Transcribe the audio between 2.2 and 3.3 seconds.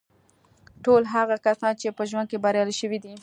کې بریالي شوي دي